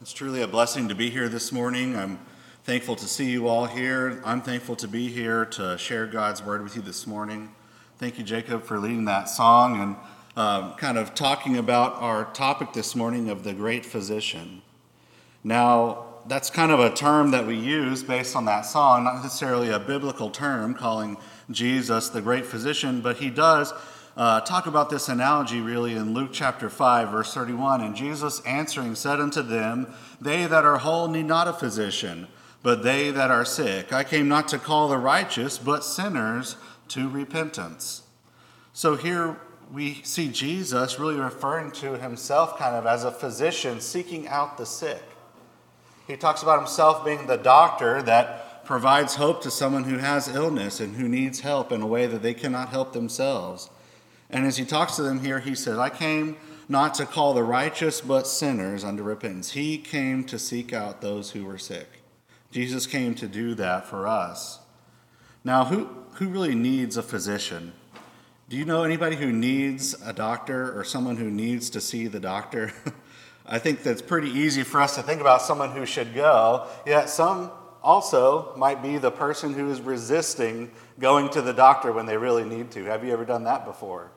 [0.00, 1.96] It's truly a blessing to be here this morning.
[1.96, 2.20] I'm
[2.62, 4.22] thankful to see you all here.
[4.24, 7.52] I'm thankful to be here to share God's word with you this morning.
[7.98, 9.96] Thank you, Jacob, for leading that song and
[10.36, 14.62] um, kind of talking about our topic this morning of the great physician.
[15.42, 19.70] Now, that's kind of a term that we use based on that song, not necessarily
[19.70, 21.16] a biblical term calling
[21.50, 23.72] Jesus the great physician, but he does
[24.18, 27.82] uh, talk about this analogy really in Luke chapter 5, verse 31.
[27.82, 29.86] And Jesus answering said unto them,
[30.20, 32.26] They that are whole need not a physician,
[32.64, 33.92] but they that are sick.
[33.92, 36.56] I came not to call the righteous, but sinners
[36.88, 38.02] to repentance.
[38.72, 39.38] So here
[39.72, 44.66] we see Jesus really referring to himself kind of as a physician seeking out the
[44.66, 45.02] sick.
[46.08, 50.80] He talks about himself being the doctor that provides hope to someone who has illness
[50.80, 53.70] and who needs help in a way that they cannot help themselves.
[54.30, 56.36] And as he talks to them here, he says, I came
[56.68, 59.52] not to call the righteous, but sinners unto repentance.
[59.52, 62.02] He came to seek out those who were sick.
[62.50, 64.60] Jesus came to do that for us.
[65.44, 67.72] Now, who, who really needs a physician?
[68.48, 72.20] Do you know anybody who needs a doctor or someone who needs to see the
[72.20, 72.72] doctor?
[73.46, 77.08] I think that's pretty easy for us to think about someone who should go, yet
[77.08, 77.50] some
[77.82, 82.44] also might be the person who is resisting going to the doctor when they really
[82.44, 82.84] need to.
[82.84, 84.10] Have you ever done that before?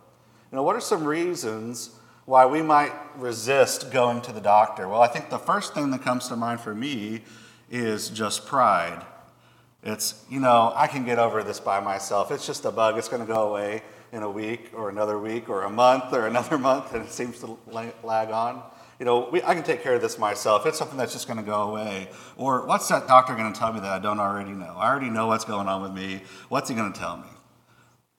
[0.52, 1.92] You know, what are some reasons
[2.26, 4.86] why we might resist going to the doctor?
[4.86, 7.22] Well, I think the first thing that comes to mind for me
[7.70, 9.06] is just pride.
[9.82, 12.32] It's, you know, I can get over this by myself.
[12.32, 12.98] It's just a bug.
[12.98, 16.28] It's going to go away in a week or another week or a month or
[16.28, 17.58] another month, and it seems to
[18.04, 18.62] lag on.
[19.00, 20.66] You know, we, I can take care of this myself.
[20.66, 22.10] It's something that's just going to go away.
[22.36, 24.76] Or what's that doctor going to tell me that I don't already know?
[24.78, 26.22] I already know what's going on with me.
[26.50, 27.30] What's he going to tell me?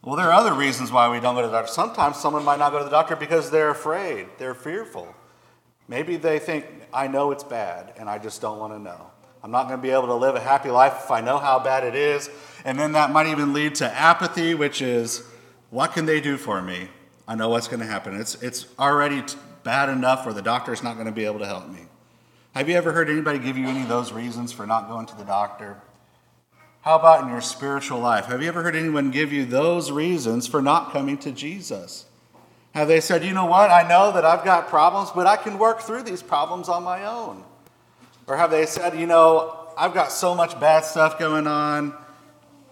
[0.04, 1.72] Well, there are other reasons why we don't go to the doctor.
[1.72, 5.14] Sometimes someone might not go to the doctor because they're afraid, they're fearful.
[5.86, 9.10] Maybe they think, I know it's bad, and I just don't want to know.
[9.44, 11.60] I'm not going to be able to live a happy life if I know how
[11.60, 12.30] bad it is.
[12.64, 15.22] And then that might even lead to apathy, which is,
[15.70, 16.88] what can they do for me?
[17.28, 18.18] I know what's going to happen.
[18.18, 19.22] It's, it's already
[19.62, 21.86] bad enough where the doctor is not going to be able to help me.
[22.54, 25.16] Have you ever heard anybody give you any of those reasons for not going to
[25.16, 25.80] the doctor?
[26.82, 28.26] How about in your spiritual life?
[28.26, 32.06] Have you ever heard anyone give you those reasons for not coming to Jesus?
[32.74, 35.58] Have they said, you know what, I know that I've got problems, but I can
[35.58, 37.44] work through these problems on my own?
[38.26, 41.94] Or have they said, you know, I've got so much bad stuff going on,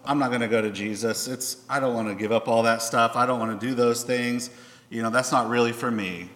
[0.03, 1.27] I'm not going to go to Jesus.
[1.27, 3.15] It's I don't want to give up all that stuff.
[3.15, 4.49] I don't want to do those things.
[4.89, 6.29] You know, that's not really for me.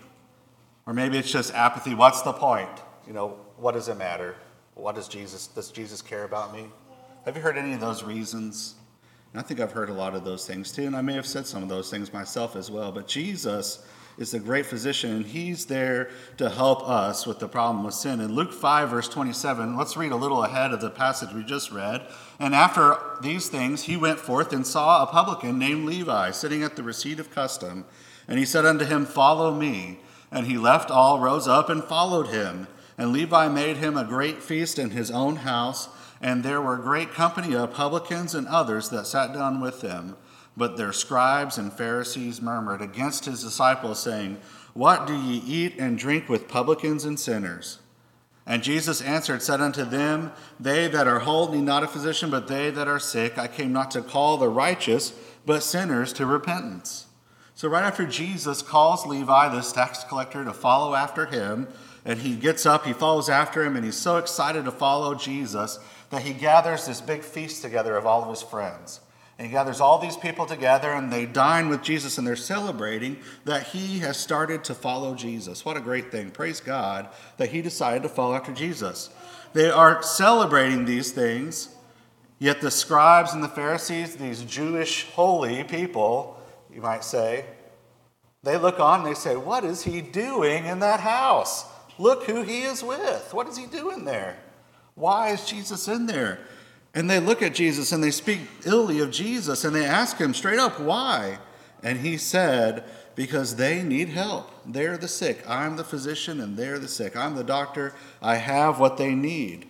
[0.85, 1.95] Or maybe it's just apathy.
[1.95, 2.69] What's the point?
[3.07, 4.35] You know, what does it matter?
[4.75, 6.67] What does Jesus does Jesus care about me?
[7.25, 8.75] Have you heard any of those reasons?
[9.33, 11.25] And I think I've heard a lot of those things too, and I may have
[11.25, 12.91] said some of those things myself as well.
[12.91, 13.83] But Jesus
[14.19, 18.21] is the great physician, and he's there to help us with the problem of sin.
[18.21, 21.71] In Luke 5, verse 27, let's read a little ahead of the passage we just
[21.71, 22.05] read.
[22.37, 26.75] And after these things, he went forth and saw a publican named Levi sitting at
[26.75, 27.85] the receipt of custom.
[28.27, 29.97] And he said unto him, Follow me.
[30.29, 32.67] And he left all, rose up, and followed him.
[32.99, 35.89] And Levi made him a great feast in his own house
[36.21, 40.15] and there were great company of publicans and others that sat down with them.
[40.57, 44.37] But their scribes and Pharisees murmured against his disciples, saying,
[44.73, 47.79] What do ye eat and drink with publicans and sinners?
[48.47, 52.47] And Jesus answered, said unto them, They that are whole need not a physician, but
[52.47, 53.37] they that are sick.
[53.37, 55.13] I came not to call the righteous,
[55.45, 57.07] but sinners to repentance.
[57.55, 61.67] So, right after Jesus calls Levi, this tax collector, to follow after him,
[62.03, 65.79] and he gets up, he follows after him, and he's so excited to follow Jesus
[66.09, 68.99] that he gathers this big feast together of all of his friends.
[69.37, 73.17] And he gathers all these people together and they dine with Jesus and they're celebrating
[73.43, 75.65] that he has started to follow Jesus.
[75.65, 76.31] What a great thing.
[76.31, 79.09] Praise God that he decided to follow after Jesus.
[79.51, 81.69] They are celebrating these things,
[82.39, 86.39] yet the scribes and the Pharisees, these Jewish holy people,
[86.73, 87.45] you might say,
[88.45, 91.65] they look on and they say, What is he doing in that house?
[91.97, 93.33] Look who he is with.
[93.33, 94.37] What is he doing there?
[94.95, 96.39] Why is Jesus in there?
[96.93, 100.33] And they look at Jesus and they speak illy of Jesus and they ask him
[100.33, 101.39] straight up, why?
[101.83, 104.49] And he said, because they need help.
[104.65, 105.43] They're the sick.
[105.47, 107.15] I'm the physician and they're the sick.
[107.15, 107.93] I'm the doctor.
[108.21, 109.67] I have what they need.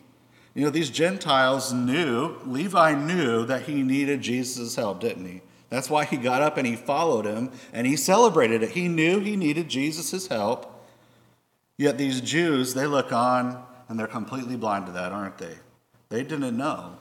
[0.53, 5.41] You know, these Gentiles knew, Levi knew that he needed Jesus' help, didn't he?
[5.69, 8.71] That's why he got up and he followed him and he celebrated it.
[8.71, 10.71] He knew he needed Jesus' help.
[11.77, 15.55] Yet these Jews, they look on and they're completely blind to that, aren't they?
[16.09, 16.97] They didn't know.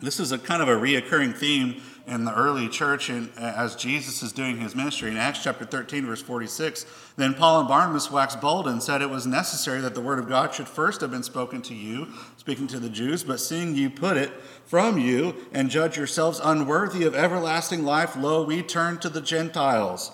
[0.00, 4.22] This is a kind of a reoccurring theme in the early church and as Jesus
[4.22, 5.10] is doing his ministry.
[5.10, 6.86] In Acts chapter 13, verse 46,
[7.16, 10.28] then Paul and Barnabas waxed bold and said it was necessary that the word of
[10.28, 12.08] God should first have been spoken to you,
[12.38, 14.32] speaking to the Jews, but seeing you put it
[14.64, 20.12] from you and judge yourselves unworthy of everlasting life, lo, we turn to the Gentiles.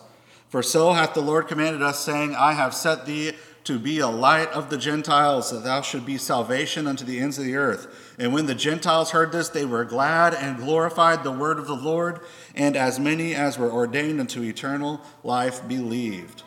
[0.48, 3.32] For so hath the Lord commanded us, saying, I have set thee
[3.66, 7.36] to be a light of the Gentiles, that thou should be salvation unto the ends
[7.36, 8.14] of the earth.
[8.18, 11.74] And when the Gentiles heard this, they were glad and glorified the word of the
[11.74, 12.20] Lord,
[12.54, 16.44] and as many as were ordained unto eternal life believed.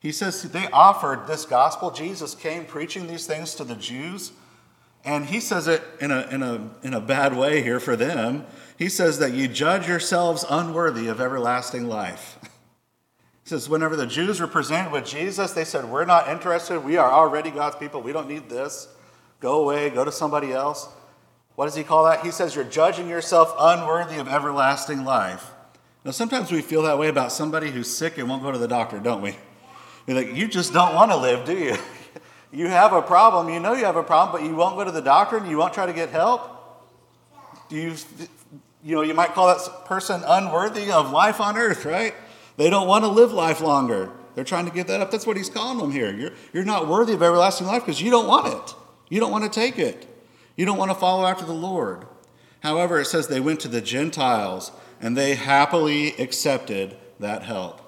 [0.00, 1.90] He says they offered this gospel.
[1.90, 4.32] Jesus came preaching these things to the Jews,
[5.04, 8.46] and he says it in a, in a, in a bad way here for them.
[8.78, 12.38] He says that you judge yourselves unworthy of everlasting life.
[13.42, 16.80] He says, whenever the Jews were presented with Jesus, they said, We're not interested.
[16.80, 18.00] We are already God's people.
[18.00, 18.88] We don't need this.
[19.40, 19.90] Go away.
[19.90, 20.88] Go to somebody else.
[21.56, 22.24] What does he call that?
[22.24, 25.50] He says, You're judging yourself unworthy of everlasting life.
[26.04, 28.68] Now, sometimes we feel that way about somebody who's sick and won't go to the
[28.68, 29.36] doctor, don't we?
[30.06, 31.76] You're like, You just don't want to live, do you?
[32.52, 33.48] you have a problem.
[33.48, 35.58] You know you have a problem, but you won't go to the doctor and you
[35.58, 36.48] won't try to get help.
[37.68, 37.94] Do you,
[38.84, 42.14] you know, you might call that person unworthy of life on earth, right?
[42.56, 44.10] They don't want to live life longer.
[44.34, 45.10] They're trying to give that up.
[45.10, 46.14] That's what he's calling them here.
[46.14, 48.74] You're, you're not worthy of everlasting life because you don't want it.
[49.08, 50.08] You don't want to take it.
[50.56, 52.06] You don't want to follow after the Lord.
[52.60, 57.80] However, it says they went to the Gentiles and they happily accepted that help.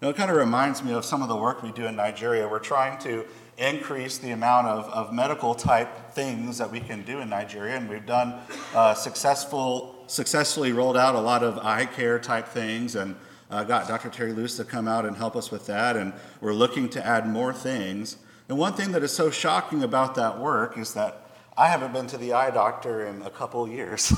[0.00, 2.48] Now, it kind of reminds me of some of the work we do in Nigeria.
[2.48, 3.26] We're trying to
[3.58, 7.88] increase the amount of, of medical type things that we can do in Nigeria, and
[7.88, 8.40] we've done
[8.74, 13.16] uh, successful, successfully rolled out a lot of eye care type things and
[13.50, 14.10] uh, got Dr.
[14.10, 17.26] Terry Luce to come out and help us with that, and we're looking to add
[17.26, 18.16] more things.
[18.48, 22.06] And one thing that is so shocking about that work is that I haven't been
[22.08, 24.12] to the eye doctor in a couple years.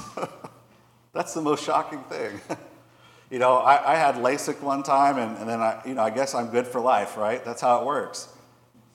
[1.13, 2.41] That's the most shocking thing.
[3.31, 6.11] you know, I, I, had LASIK one time, and, and then I, you know, I
[6.11, 7.45] guess I'm good for life, right?
[7.45, 8.29] That's how it works.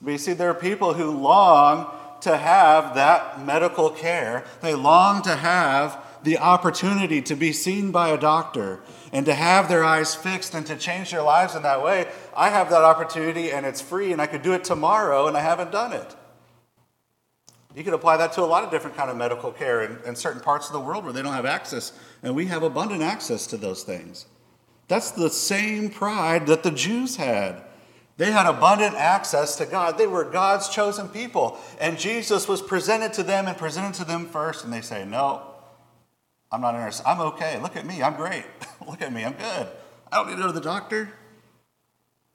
[0.00, 1.90] But you see, there are people who long
[2.22, 4.44] to have that medical care.
[4.60, 8.80] They long to have the opportunity to be seen by a doctor
[9.12, 12.06] and to have their eyes fixed and to change their lives in that way,
[12.36, 15.40] I have that opportunity and it's free and I could do it tomorrow and I
[15.40, 16.16] haven't done it.
[17.76, 20.16] You could apply that to a lot of different kind of medical care in, in
[20.16, 21.92] certain parts of the world where they don't have access,
[22.22, 24.26] and we have abundant access to those things.
[24.88, 27.62] That's the same pride that the Jews had.
[28.16, 29.98] They had abundant access to God.
[29.98, 31.58] They were God's chosen people.
[31.78, 35.42] And Jesus was presented to them and presented to them first, and they say, No,
[36.50, 37.06] I'm not interested.
[37.06, 37.58] I'm okay.
[37.60, 38.02] Look at me.
[38.02, 38.44] I'm great.
[38.86, 39.24] Look at me.
[39.24, 39.68] I'm good.
[40.10, 41.12] I don't need to go to the doctor.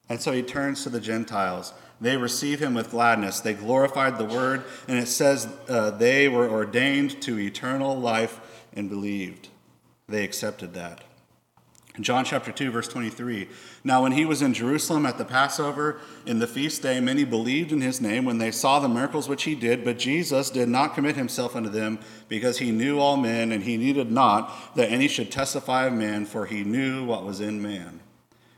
[0.10, 1.74] And so he turns to the Gentiles.
[2.02, 3.40] They receive him with gladness.
[3.40, 8.90] They glorified the word, and it says uh, they were ordained to eternal life and
[8.90, 9.50] believed.
[10.10, 11.04] They accepted that.
[12.00, 13.50] John chapter 2, verse 23.
[13.84, 17.74] Now, when he was in Jerusalem at the Passover in the feast day, many believed
[17.74, 20.96] in his name when they saw the miracles which he did, but Jesus did not
[20.96, 22.00] commit himself unto them
[22.30, 26.26] because he knew all men, and he needed not that any should testify of man,
[26.26, 28.00] for he knew what was in man.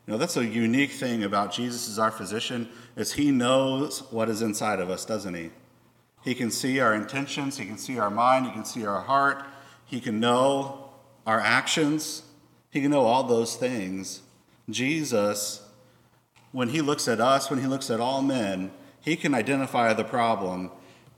[0.06, 4.30] You know, that's a unique thing about Jesus as our physician, is he knows what
[4.30, 5.50] is inside of us, doesn't he?
[6.24, 9.44] He can see our intentions, he can see our mind, he can see our heart,
[9.86, 10.90] he can know
[11.26, 12.24] our actions.
[12.74, 14.24] He can know all those things.
[14.68, 15.62] Jesus,
[16.52, 20.04] when he looks at us, when he looks at all men, he can identify the
[20.04, 20.72] problem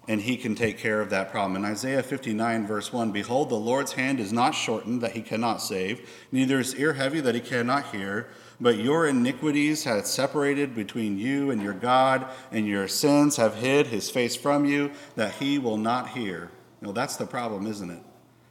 [0.06, 1.56] and he can take care of that problem.
[1.56, 5.62] In Isaiah 59, verse 1, Behold, the Lord's hand is not shortened that he cannot
[5.62, 8.28] save, neither is ear heavy that he cannot hear.
[8.60, 13.88] But your iniquities have separated between you and your God, and your sins have hid
[13.88, 16.52] his face from you, that he will not hear.
[16.82, 18.04] You know, that's the problem, isn't it?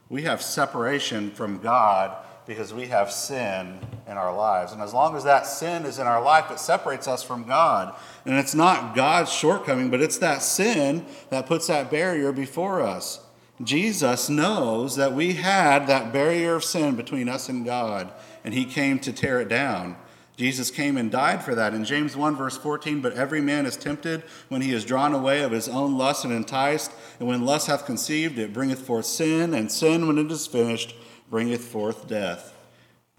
[0.09, 2.15] We have separation from God
[2.45, 4.71] because we have sin in our lives.
[4.71, 7.95] And as long as that sin is in our life, it separates us from God.
[8.25, 13.19] And it's not God's shortcoming, but it's that sin that puts that barrier before us.
[13.63, 18.11] Jesus knows that we had that barrier of sin between us and God,
[18.43, 19.95] and he came to tear it down.
[20.35, 21.73] Jesus came and died for that.
[21.73, 25.41] In James 1, verse 14, but every man is tempted when he is drawn away
[25.41, 26.91] of his own lust and enticed.
[27.19, 30.93] And when lust hath conceived, it bringeth forth sin, and sin, when it is finished,
[31.29, 32.53] bringeth forth death.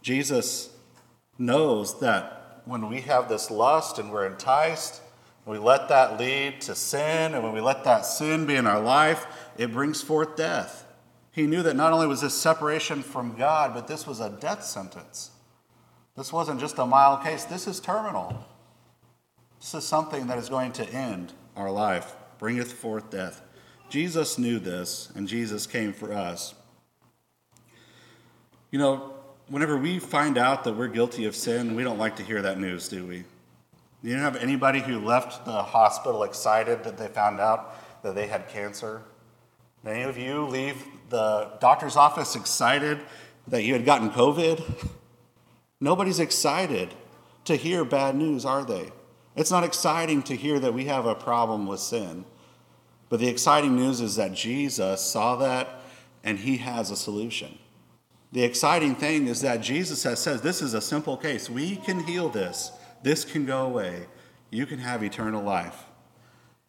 [0.02, 0.70] Jesus
[1.38, 5.00] knows that when we have this lust and we're enticed,
[5.46, 8.80] we let that lead to sin, and when we let that sin be in our
[8.80, 10.84] life, it brings forth death.
[11.30, 14.64] He knew that not only was this separation from God, but this was a death
[14.64, 15.30] sentence.
[16.16, 18.44] This wasn't just a mild case, this is terminal.
[19.60, 23.42] This is something that is going to end our life, bringeth forth death.
[23.88, 26.54] Jesus knew this, and Jesus came for us.
[28.70, 29.14] You know,
[29.48, 32.58] whenever we find out that we're guilty of sin, we don't like to hear that
[32.58, 33.24] news, do we?
[34.02, 38.26] You don't have anybody who left the hospital excited that they found out that they
[38.26, 39.02] had cancer?
[39.84, 42.98] Any of you leave the doctor's office excited
[43.46, 44.90] that you had gotten COVID?
[45.80, 46.92] Nobody's excited
[47.44, 48.90] to hear bad news, are they?
[49.36, 52.24] It's not exciting to hear that we have a problem with sin.
[53.08, 55.82] But the exciting news is that Jesus saw that
[56.24, 57.58] and he has a solution.
[58.32, 61.48] The exciting thing is that Jesus has said, This is a simple case.
[61.48, 62.72] We can heal this.
[63.02, 64.06] This can go away.
[64.50, 65.84] You can have eternal life.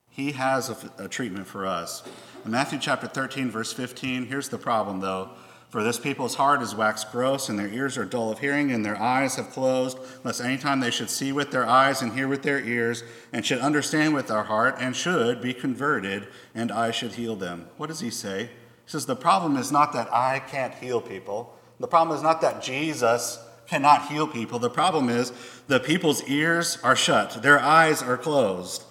[0.10, 2.04] He has a, a treatment for us.
[2.46, 5.32] In Matthew chapter 13, verse 15, here's the problem though.
[5.70, 8.86] For this people's heart is waxed gross, and their ears are dull of hearing, and
[8.86, 12.28] their eyes have closed, lest any time they should see with their eyes and hear
[12.28, 16.92] with their ears, and should understand with their heart, and should be converted, and I
[16.92, 17.68] should heal them.
[17.76, 18.50] What does he say?
[18.88, 21.54] He says, The problem is not that I can't heal people.
[21.78, 24.60] The problem is not that Jesus cannot heal people.
[24.60, 25.34] The problem is
[25.68, 28.84] the people's ears are shut, their eyes are closed.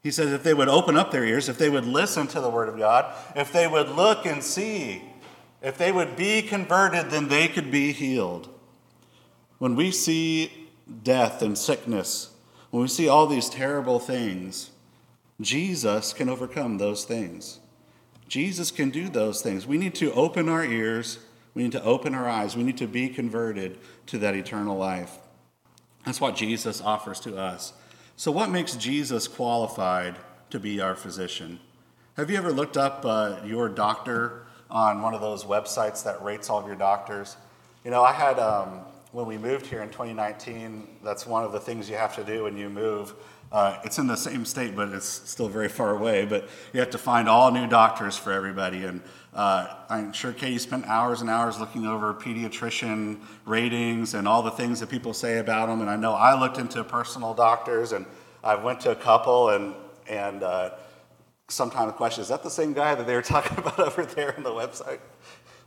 [0.00, 2.50] He says, if they would open up their ears, if they would listen to the
[2.50, 5.02] word of God, if they would look and see,
[5.60, 8.48] if they would be converted, then they could be healed.
[9.58, 10.68] When we see
[11.04, 12.30] death and sickness,
[12.70, 14.70] when we see all these terrible things,
[15.40, 17.60] Jesus can overcome those things.
[18.32, 19.66] Jesus can do those things.
[19.66, 21.18] We need to open our ears,
[21.52, 25.18] we need to open our eyes, we need to be converted to that eternal life.
[26.06, 27.74] That's what Jesus offers to us.
[28.16, 30.16] So, what makes Jesus qualified
[30.48, 31.60] to be our physician?
[32.16, 36.48] Have you ever looked up uh, your doctor on one of those websites that rates
[36.48, 37.36] all of your doctors.
[37.84, 38.80] You know, I had, um,
[39.12, 42.44] when we moved here in 2019, that's one of the things you have to do
[42.44, 43.12] when you move.
[43.52, 46.24] Uh, it's in the same state, but it's still very far away.
[46.24, 48.84] But you have to find all new doctors for everybody.
[48.84, 49.02] And
[49.34, 54.50] uh, I'm sure Katie spent hours and hours looking over pediatrician ratings and all the
[54.50, 55.82] things that people say about them.
[55.82, 58.06] And I know I looked into personal doctors, and
[58.42, 59.74] I went to a couple, and
[60.08, 60.70] and uh,
[61.48, 64.34] sometimes the question is that the same guy that they were talking about over there
[64.34, 65.00] on the website?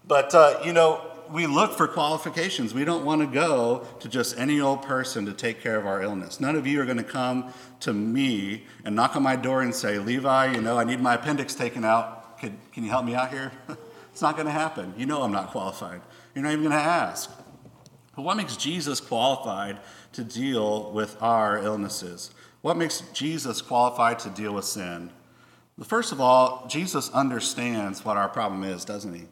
[0.08, 2.74] But, uh, you know, we look for qualifications.
[2.74, 6.02] We don't want to go to just any old person to take care of our
[6.02, 6.40] illness.
[6.40, 9.74] None of you are going to come to me and knock on my door and
[9.74, 12.38] say, Levi, you know, I need my appendix taken out.
[12.40, 13.52] Can, can you help me out here?
[14.12, 14.94] it's not going to happen.
[14.98, 16.02] You know I'm not qualified.
[16.34, 17.32] You're not even going to ask.
[18.16, 19.80] But what makes Jesus qualified
[20.14, 22.32] to deal with our illnesses?
[22.62, 25.12] What makes Jesus qualified to deal with sin?
[25.78, 29.24] Well, First of all, Jesus understands what our problem is, doesn't he?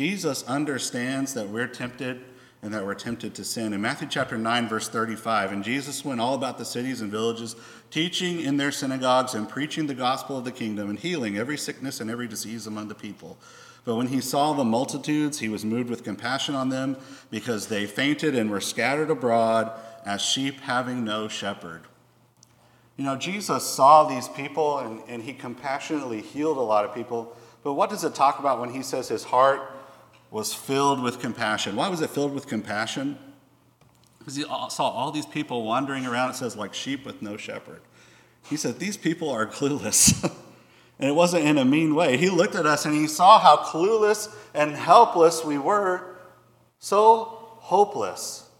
[0.00, 2.22] Jesus understands that we're tempted
[2.62, 3.74] and that we're tempted to sin.
[3.74, 7.54] In Matthew chapter 9, verse 35, and Jesus went all about the cities and villages,
[7.90, 12.00] teaching in their synagogues and preaching the gospel of the kingdom and healing every sickness
[12.00, 13.36] and every disease among the people.
[13.84, 16.96] But when he saw the multitudes, he was moved with compassion on them
[17.30, 19.70] because they fainted and were scattered abroad
[20.06, 21.82] as sheep having no shepherd.
[22.96, 27.36] You know, Jesus saw these people and, and he compassionately healed a lot of people.
[27.62, 29.69] But what does it talk about when he says his heart
[30.30, 31.76] was filled with compassion?
[31.76, 33.18] Why was it filled with compassion?
[34.18, 37.80] Because he saw all these people wandering around, it says, like sheep with no shepherd.
[38.48, 40.22] He said, These people are clueless.
[40.98, 42.16] and it wasn't in a mean way.
[42.16, 46.16] He looked at us and he saw how clueless and helpless we were,
[46.78, 48.50] so hopeless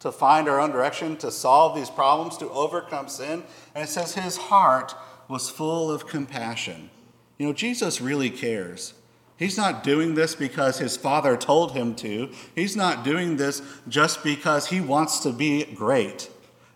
[0.00, 3.42] to find our own direction, to solve these problems, to overcome sin.
[3.74, 4.94] And it says his heart
[5.28, 6.90] was full of compassion.
[7.38, 8.92] You know, Jesus really cares.
[9.36, 12.30] He's not doing this because his father told him to.
[12.54, 16.30] He's not doing this just because he wants to be great.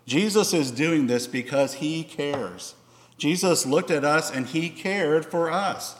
[0.05, 2.75] Jesus is doing this because he cares.
[3.17, 5.95] Jesus looked at us and he cared for us.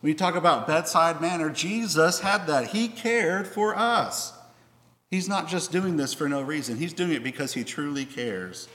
[0.00, 1.50] We talk about bedside manner.
[1.50, 2.68] Jesus had that.
[2.68, 4.32] He cared for us.
[5.10, 8.68] He's not just doing this for no reason, he's doing it because he truly cares.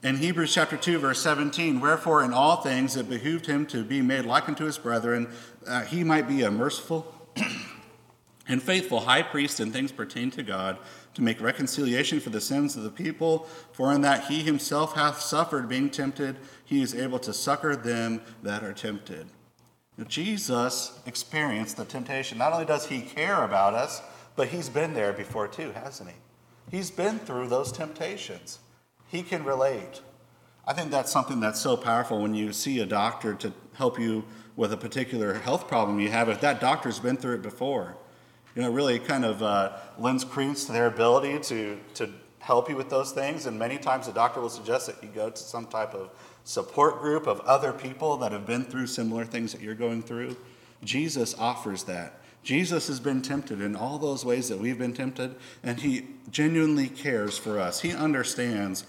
[0.00, 4.00] In Hebrews chapter 2, verse 17, wherefore in all things it behooved him to be
[4.00, 5.28] made like unto his brethren,
[5.66, 7.12] uh, he might be a merciful
[8.48, 10.78] and faithful high priest in things pertaining to God,
[11.14, 13.48] to make reconciliation for the sins of the people.
[13.72, 18.20] For in that he himself hath suffered being tempted, he is able to succor them
[18.44, 19.26] that are tempted.
[19.96, 22.38] Now, Jesus experienced the temptation.
[22.38, 24.00] Not only does he care about us,
[24.36, 26.16] but he's been there before too, hasn't he?
[26.70, 28.60] He's been through those temptations.
[29.08, 30.00] He can relate.
[30.66, 34.24] I think that's something that's so powerful when you see a doctor to help you
[34.54, 36.28] with a particular health problem you have.
[36.28, 37.96] If that doctor's been through it before,
[38.54, 42.10] you know, really kind of uh, lends credence to their ability to, to
[42.40, 43.46] help you with those things.
[43.46, 46.10] And many times the doctor will suggest that you go to some type of
[46.44, 50.36] support group of other people that have been through similar things that you're going through.
[50.82, 52.20] Jesus offers that.
[52.42, 56.88] Jesus has been tempted in all those ways that we've been tempted, and he genuinely
[56.88, 57.80] cares for us.
[57.80, 58.84] He understands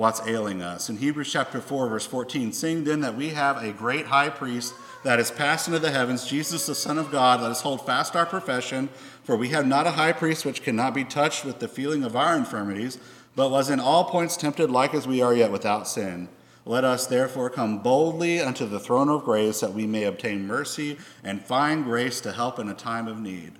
[0.00, 0.88] what's ailing us.
[0.88, 4.72] In Hebrews chapter 4, verse 14, seeing then that we have a great high priest
[5.04, 8.16] that is passed into the heavens, Jesus the Son of God, let us hold fast
[8.16, 8.88] our profession,
[9.24, 12.16] for we have not a high priest which cannot be touched with the feeling of
[12.16, 12.96] our infirmities,
[13.36, 16.30] but was in all points tempted like as we are yet without sin.
[16.64, 20.96] Let us therefore come boldly unto the throne of grace that we may obtain mercy
[21.22, 23.52] and find grace to help in a time of need.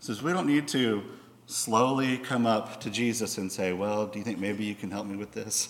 [0.00, 1.04] says we don't need to
[1.46, 5.06] slowly come up to Jesus and say, Well, do you think maybe you can help
[5.06, 5.68] me with this?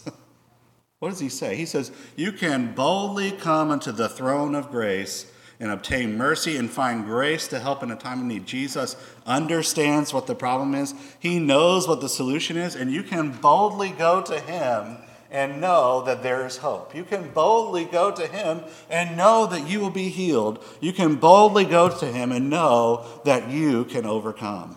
[0.98, 1.56] what does he say?
[1.56, 6.70] He says, You can boldly come unto the throne of grace and obtain mercy and
[6.70, 8.46] find grace to help in a time of need.
[8.46, 13.32] Jesus understands what the problem is, he knows what the solution is, and you can
[13.32, 14.98] boldly go to him
[15.30, 16.94] and know that there is hope.
[16.94, 20.64] You can boldly go to Him and know that you will be healed.
[20.80, 24.76] You can boldly go to Him and know that you can overcome.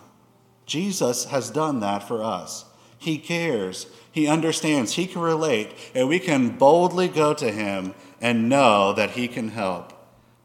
[0.70, 2.64] Jesus has done that for us.
[2.96, 8.48] He cares, He understands, He can relate, and we can boldly go to Him and
[8.48, 9.92] know that He can help.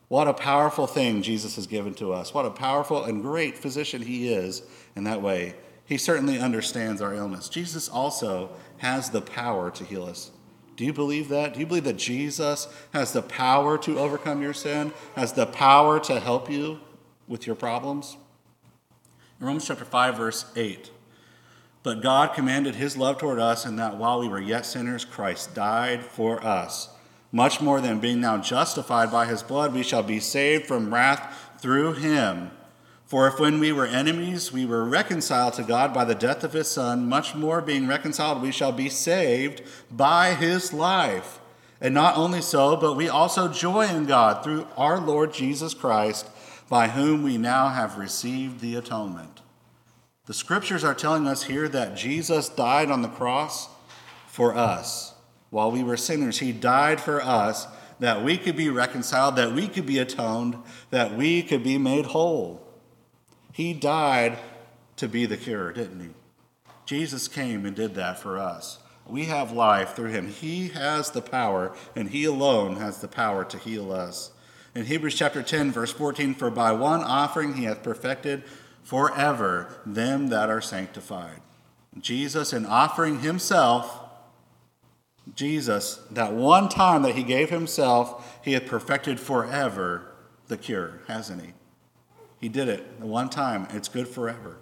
[0.07, 2.33] What a powerful thing Jesus has given to us.
[2.33, 4.63] What a powerful and great physician He is
[4.95, 5.53] in that way.
[5.85, 7.47] He certainly understands our illness.
[7.47, 10.31] Jesus also has the power to heal us.
[10.75, 11.53] Do you believe that?
[11.53, 15.99] Do you believe that Jesus has the power to overcome your sin, has the power
[15.99, 16.79] to help you
[17.27, 18.17] with your problems?
[19.39, 20.91] In Romans chapter 5, verse 8,
[21.83, 25.53] but God commanded his love toward us, in that while we were yet sinners, Christ
[25.53, 26.89] died for us.
[27.33, 31.51] Much more than being now justified by his blood, we shall be saved from wrath
[31.59, 32.49] through him.
[33.05, 36.53] For if when we were enemies, we were reconciled to God by the death of
[36.53, 39.61] his Son, much more being reconciled, we shall be saved
[39.91, 41.39] by his life.
[41.81, 46.29] And not only so, but we also joy in God through our Lord Jesus Christ,
[46.69, 49.41] by whom we now have received the atonement.
[50.25, 53.69] The scriptures are telling us here that Jesus died on the cross
[54.27, 55.13] for us.
[55.51, 57.67] While we were sinners, he died for us
[57.99, 60.57] that we could be reconciled, that we could be atoned,
[60.89, 62.61] that we could be made whole.
[63.51, 64.37] He died
[64.97, 66.09] to be the cure, didn't he?
[66.85, 68.79] Jesus came and did that for us.
[69.07, 70.27] We have life through him.
[70.27, 74.31] He has the power, and he alone has the power to heal us.
[74.75, 78.43] In Hebrews chapter 10, verse 14, for by one offering he hath perfected
[78.83, 81.39] forever them that are sanctified.
[81.97, 84.01] Jesus, in offering himself,
[85.33, 90.11] Jesus, that one time that he gave himself, he hath perfected forever
[90.47, 91.53] the cure, hasn't he?
[92.41, 93.67] He did it the one time.
[93.71, 94.57] It's good forever.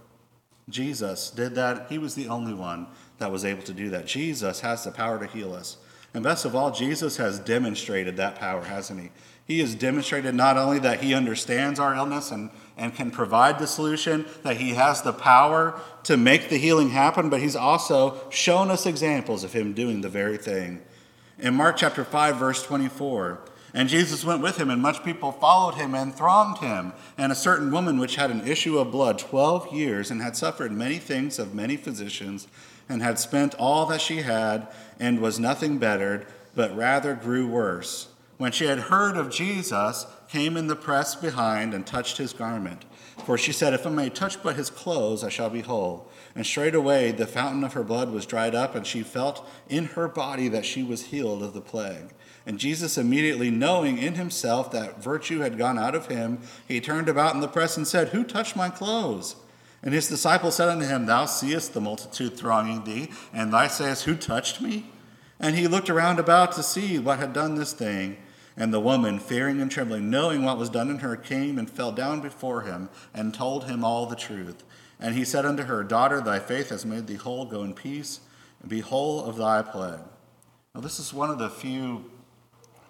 [0.70, 1.88] Jesus did that.
[1.90, 2.86] He was the only one
[3.18, 4.06] that was able to do that.
[4.06, 5.78] Jesus has the power to heal us.
[6.14, 9.10] And best of all, Jesus has demonstrated that power, hasn't he?
[9.46, 13.68] He has demonstrated not only that he understands our illness and, and can provide the
[13.68, 18.72] solution, that he has the power to make the healing happen, but he's also shown
[18.72, 20.82] us examples of him doing the very thing.
[21.40, 23.42] In Mark chapter 5, verse 24,
[23.74, 26.94] and Jesus went with him, and much people followed him and thronged him.
[27.18, 30.72] And a certain woman which had an issue of blood twelve years, and had suffered
[30.72, 32.48] many things of many physicians,
[32.88, 34.68] and had spent all that she had,
[35.00, 38.10] and was nothing bettered, but rather grew worse.
[38.38, 42.86] When she had heard of Jesus, came in the press behind and touched his garment.
[43.26, 46.10] For she said, If I may touch but his clothes, I shall be whole.
[46.36, 50.08] And straightway the fountain of her blood was dried up, and she felt in her
[50.08, 52.14] body that she was healed of the plague.
[52.46, 57.08] And Jesus, immediately knowing in himself that virtue had gone out of him, he turned
[57.08, 59.36] about in the press and said, Who touched my clothes?
[59.84, 64.06] And his disciples said unto him, Thou seest the multitude thronging thee, and thou sayest,
[64.06, 64.90] Who touched me?
[65.40, 68.18] And he looked around about to see what had done this thing.
[68.56, 71.92] And the woman, fearing and trembling, knowing what was done in her, came and fell
[71.92, 74.64] down before him and told him all the truth.
[75.00, 77.46] And he said unto her, Daughter, thy faith has made thee whole.
[77.46, 78.20] Go in peace
[78.62, 80.00] and be whole of thy plague.
[80.76, 82.06] Now, this is one of the few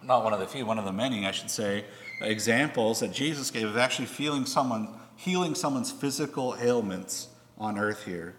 [0.05, 1.85] not one of the few, one of the many, I should say,
[2.21, 8.35] examples that Jesus gave of actually feeling someone, healing someone's physical ailments on earth here.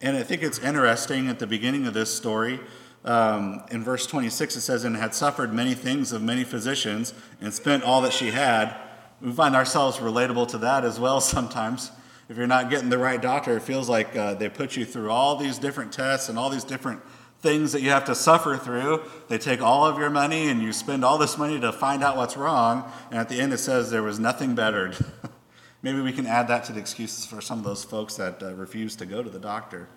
[0.00, 2.60] And I think it's interesting at the beginning of this story,
[3.04, 7.52] um, in verse 26, it says, And had suffered many things of many physicians and
[7.52, 8.74] spent all that she had.
[9.20, 11.90] We find ourselves relatable to that as well sometimes.
[12.28, 15.10] If you're not getting the right doctor, it feels like uh, they put you through
[15.10, 17.02] all these different tests and all these different
[17.40, 19.02] things that you have to suffer through.
[19.28, 22.16] They take all of your money and you spend all this money to find out
[22.16, 22.90] what's wrong.
[23.10, 24.96] And at the end, it says there was nothing bettered.
[25.82, 28.54] Maybe we can add that to the excuses for some of those folks that uh,
[28.54, 29.90] refuse to go to the doctor.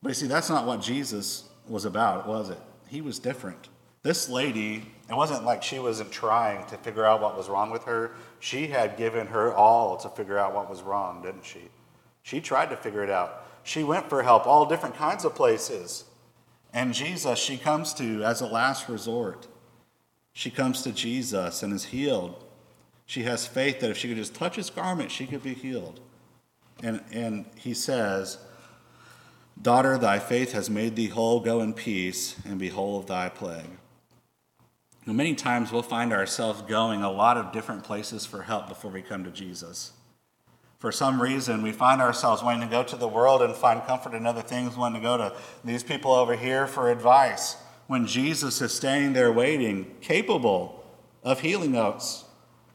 [0.00, 2.58] But you see, that's not what Jesus was about, was it?
[2.88, 3.68] He was different.
[4.02, 7.84] This lady, it wasn't like she wasn't trying to figure out what was wrong with
[7.84, 8.12] her.
[8.38, 11.62] She had given her all to figure out what was wrong, didn't she?
[12.22, 13.46] She tried to figure it out.
[13.62, 16.04] She went for help all different kinds of places.
[16.72, 19.46] And Jesus, she comes to as a last resort.
[20.34, 22.44] She comes to Jesus and is healed.
[23.06, 26.00] She has faith that if she could just touch his garment, she could be healed.
[26.82, 28.38] And, and he says,
[29.60, 31.40] Daughter, thy faith has made thee whole.
[31.40, 33.78] Go in peace and be whole of thy plague.
[35.06, 38.90] And many times we'll find ourselves going a lot of different places for help before
[38.90, 39.92] we come to Jesus.
[40.78, 44.12] For some reason, we find ourselves wanting to go to the world and find comfort
[44.12, 45.32] in other things, wanting to go to
[45.64, 50.84] these people over here for advice, when Jesus is standing there waiting, capable
[51.22, 52.24] of healing us,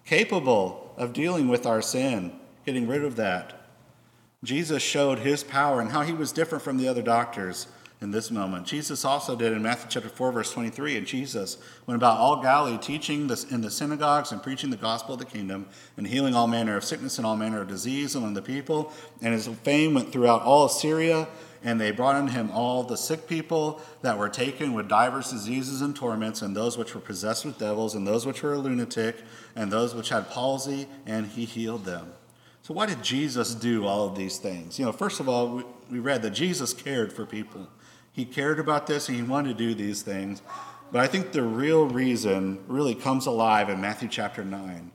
[0.06, 2.32] capable of dealing with our sin,
[2.66, 3.59] getting rid of that.
[4.44, 7.68] Jesus showed his power and how he was different from the other doctors
[8.02, 8.66] in this moment.
[8.66, 10.98] Jesus also did in Matthew chapter 4, verse 23.
[10.98, 15.16] And Jesus went about all Galilee, teaching this in the synagogues and preaching the gospel
[15.16, 18.34] of the kingdom and healing all manner of sickness and all manner of disease among
[18.34, 18.94] the people.
[19.22, 21.28] And his fame went throughout all Syria.
[21.62, 25.82] And they brought unto him all the sick people that were taken with divers diseases
[25.82, 29.18] and torments, and those which were possessed with devils, and those which were a lunatic,
[29.58, 32.14] and those which had palsy, and he healed them.
[32.70, 34.78] So, why did Jesus do all of these things?
[34.78, 37.68] You know, first of all, we read that Jesus cared for people.
[38.12, 40.44] He cared about this and he wanted to do these things.
[40.92, 44.92] But I think the real reason really comes alive in Matthew chapter 9.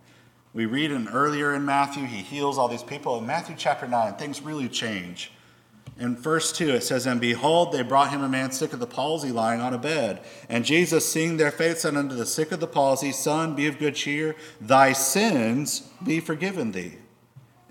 [0.52, 3.18] We read in earlier in Matthew, he heals all these people.
[3.18, 5.32] In Matthew chapter 9, things really change.
[5.98, 8.86] In verse 2, it says, And behold, they brought him a man sick of the
[8.86, 10.22] palsy lying on a bed.
[10.48, 13.80] And Jesus, seeing their faith, said unto the sick of the palsy, Son, be of
[13.80, 16.98] good cheer, thy sins be forgiven thee.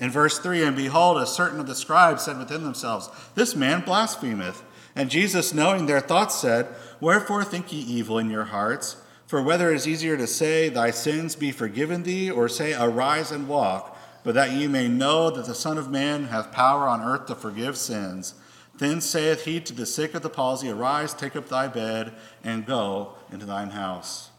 [0.04, 3.86] In verse 3, And behold, a certain of the scribes said within themselves, This man
[3.86, 4.62] blasphemeth.
[4.98, 6.68] And Jesus, knowing their thoughts, said,
[7.00, 8.98] Wherefore think ye evil in your hearts?
[9.28, 13.32] For whether it is easier to say, Thy sins be forgiven thee, or say, Arise
[13.32, 17.02] and walk, but that ye may know that the Son of Man hath power on
[17.02, 18.34] earth to forgive sins.
[18.78, 22.12] Then saith he to the sick of the palsy, Arise, take up thy bed,
[22.44, 24.32] and go into thine house.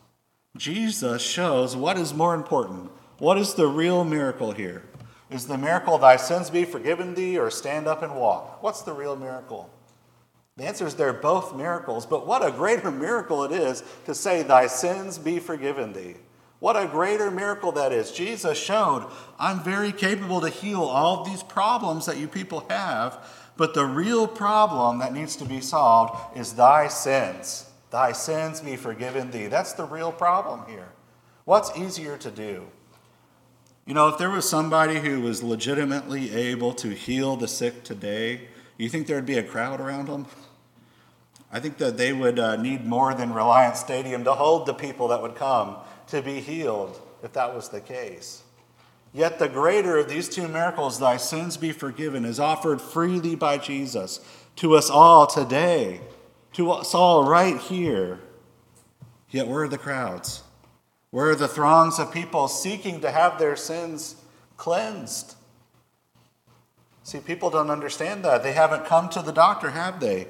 [0.59, 2.91] Jesus shows what is more important.
[3.17, 4.83] What is the real miracle here?
[5.35, 8.63] Is the miracle, Thy sins be forgiven thee, or stand up and walk?
[8.63, 9.69] What's the real miracle?
[10.57, 14.45] The answer is they're both miracles, but what a greater miracle it is to say,
[14.45, 16.15] Thy sins be forgiven thee.
[16.61, 18.13] What a greater miracle that is.
[18.13, 23.19] Jesus showed, I'm very capable to heal all these problems that you people have,
[23.57, 27.69] but the real problem that needs to be solved is thy sins.
[27.91, 29.49] Thy sins be forgiven thee.
[29.49, 30.93] That's the real problem here.
[31.45, 32.69] What's easier to do?
[33.87, 38.49] You know, if there was somebody who was legitimately able to heal the sick today,
[38.79, 40.27] you think there'd be a crowd around them?
[41.53, 45.09] I think that they would uh, need more than Reliant Stadium to hold the people
[45.09, 48.43] that would come to be healed if that was the case.
[49.13, 53.59] Yet the greater of these two miracles, thy sins be forgiven, is offered freely by
[53.59, 54.19] Jesus
[54.57, 56.01] to us all today,
[56.55, 58.19] to us all right here.
[59.31, 60.43] Yet where are the crowds?
[61.15, 64.17] Where are the throngs of people seeking to have their sins
[64.57, 65.37] cleansed?
[67.05, 68.43] See, people don't understand that.
[68.43, 70.27] They haven't come to the doctor, have they?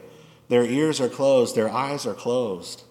[0.49, 2.83] Their ears are closed, their eyes are closed.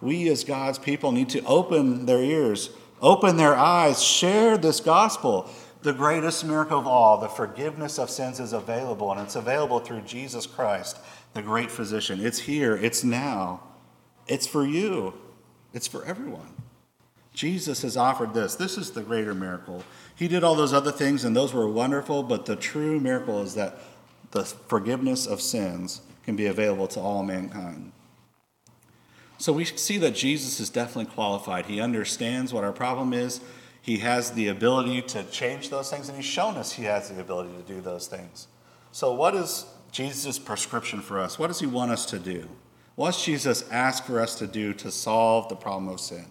[0.00, 2.70] We, as God's people, need to open their ears,
[3.02, 5.50] open their eyes, share this gospel.
[5.82, 10.00] The greatest miracle of all, the forgiveness of sins, is available, and it's available through
[10.06, 10.96] Jesus Christ,
[11.34, 12.24] the great physician.
[12.24, 13.60] It's here, it's now,
[14.26, 15.12] it's for you,
[15.74, 16.53] it's for everyone.
[17.34, 18.54] Jesus has offered this.
[18.54, 19.82] This is the greater miracle.
[20.14, 23.54] He did all those other things, and those were wonderful, but the true miracle is
[23.54, 23.80] that
[24.30, 27.92] the forgiveness of sins can be available to all mankind.
[29.38, 31.66] So we see that Jesus is definitely qualified.
[31.66, 33.40] He understands what our problem is.
[33.82, 37.20] He has the ability to change those things, and he's shown us he has the
[37.20, 38.46] ability to do those things.
[38.92, 41.38] So, what is Jesus' prescription for us?
[41.38, 42.48] What does he want us to do?
[42.94, 46.26] What does Jesus ask for us to do to solve the problem of sin,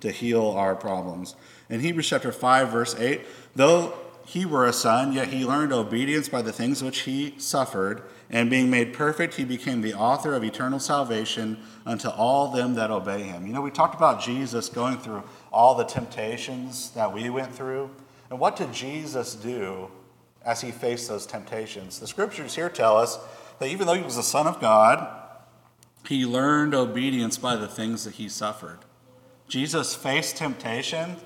[0.00, 1.36] to heal our problems?
[1.68, 3.22] In Hebrews chapter 5, verse 8,
[3.54, 3.94] though
[4.26, 8.50] he were a son, yet he learned obedience by the things which he suffered, and
[8.50, 13.22] being made perfect, he became the author of eternal salvation unto all them that obey
[13.22, 13.46] him.
[13.46, 17.90] You know, we talked about Jesus going through all the temptations that we went through.
[18.28, 19.90] And what did Jesus do
[20.44, 22.00] as he faced those temptations?
[22.00, 23.18] The scriptures here tell us
[23.60, 25.06] that even though he was the Son of God,
[26.08, 28.80] he learned obedience by the things that he suffered.
[29.48, 31.16] Jesus faced temptation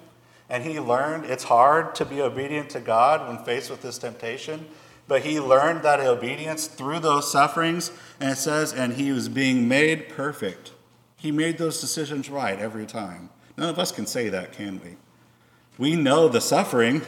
[0.51, 4.67] and he learned it's hard to be obedient to God when faced with this temptation,
[5.07, 9.69] but he learned that obedience through those sufferings, and it says, and he was being
[9.69, 10.73] made perfect.
[11.17, 13.31] He made those decisions right every time.
[13.57, 14.97] None of us can say that, can we?
[15.79, 17.03] We know the suffering,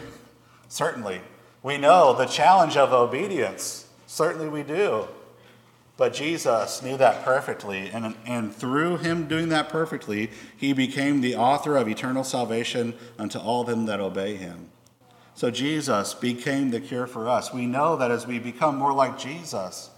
[0.69, 1.21] certainly.
[1.65, 5.09] We know the challenge of obedience, certainly we do.
[6.03, 11.37] But Jesus knew that perfectly, and, and through him doing that perfectly, he became the
[11.37, 14.69] author of eternal salvation unto all them that obey him.
[15.35, 17.55] So Jesus became the cure for us.
[17.55, 19.91] We know that as we become more like Jesus,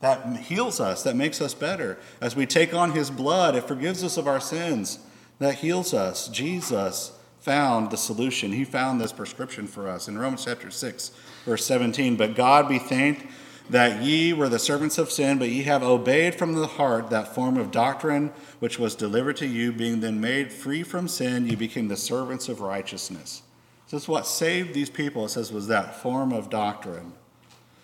[0.00, 1.96] that heals us, that makes us better.
[2.20, 4.98] As we take on his blood, it forgives us of our sins,
[5.38, 6.28] that heals us.
[6.28, 8.52] Jesus found the solution.
[8.52, 11.12] He found this prescription for us in Romans chapter 6,
[11.46, 12.16] verse 17.
[12.16, 13.24] But God be thanked
[13.70, 17.34] that ye were the servants of sin, but ye have obeyed from the heart that
[17.34, 21.54] form of doctrine which was delivered to you, being then made free from sin, ye
[21.54, 23.42] became the servants of righteousness.
[23.90, 27.12] This is what saved these people, it says, was that form of doctrine.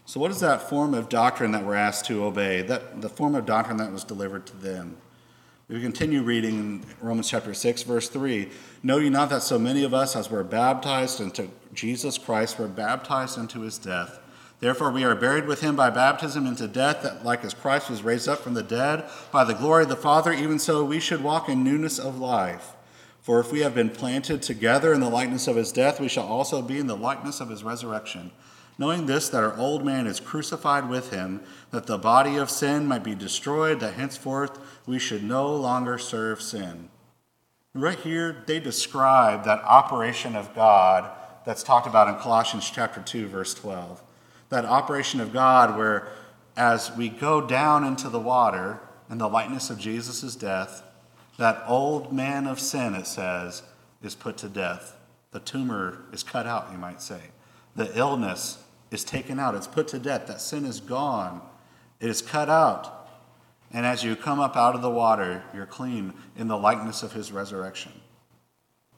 [0.05, 2.63] So, what is that form of doctrine that we're asked to obey?
[2.63, 4.97] That the form of doctrine that was delivered to them.
[5.69, 8.51] We continue reading in Romans chapter 6, verse 3.
[8.83, 12.69] Know ye not that so many of us, as were baptized into Jesus Christ, were
[12.69, 14.19] baptized into his death?
[14.63, 18.05] Therefore, we are buried with him by baptism into death, that like as Christ was
[18.05, 21.21] raised up from the dead by the glory of the Father, even so we should
[21.21, 22.77] walk in newness of life.
[23.23, 26.29] For if we have been planted together in the likeness of his death, we shall
[26.29, 28.31] also be in the likeness of his resurrection.
[28.79, 31.41] Knowing this, that our old man is crucified with him,
[31.73, 36.41] that the body of sin might be destroyed, that henceforth we should no longer serve
[36.41, 36.89] sin.
[37.75, 41.11] Right here, they describe that operation of God
[41.45, 44.01] that's talked about in Colossians chapter 2, verse 12.
[44.53, 46.09] That operation of God where
[46.59, 50.83] as we go down into the water in the likeness of Jesus' death,
[51.39, 53.63] that old man of sin, it says,
[54.03, 54.99] is put to death.
[55.31, 57.21] The tumor is cut out, you might say.
[57.77, 60.27] The illness is taken out, it's put to death.
[60.27, 61.41] That sin is gone,
[61.99, 63.09] it is cut out.
[63.71, 67.15] And as you come up out of the water, you're clean in the likeness of
[67.15, 67.93] his resurrection.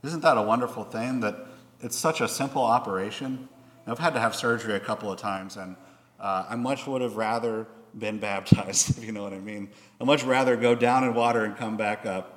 [0.02, 1.46] Isn't that a wonderful thing that
[1.80, 3.48] it's such a simple operation?
[3.86, 5.76] I've had to have surgery a couple of times, and
[6.18, 7.66] uh, I much would have rather
[7.96, 9.70] been baptized, if you know what I mean.
[10.00, 12.30] I'd much rather go down in water and come back up.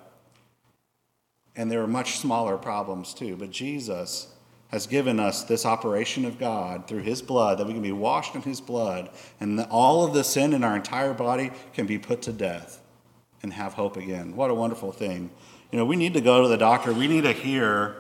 [1.56, 3.36] And there are much smaller problems too.
[3.36, 4.28] But Jesus
[4.70, 8.36] has given us this operation of God through his blood, that we can be washed
[8.36, 12.22] in his blood, and all of the sin in our entire body can be put
[12.24, 12.82] to death
[13.42, 14.36] and have hope again.
[14.36, 15.30] What a wonderful thing.
[15.72, 16.94] You know, we need to go to the doctor.
[16.94, 17.96] We need to hear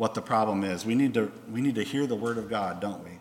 [0.00, 0.86] what the problem is.
[0.86, 3.18] We need to, we need to hear the word of God, don't we?